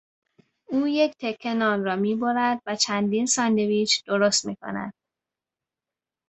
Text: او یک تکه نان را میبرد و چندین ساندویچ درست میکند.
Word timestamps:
او 0.71 0.79
یک 0.87 1.11
تکه 1.19 1.53
نان 1.53 1.83
را 1.85 1.95
میبرد 1.95 2.61
و 2.65 2.75
چندین 2.75 3.25
ساندویچ 3.25 4.03
درست 4.05 4.45
میکند. 4.45 4.93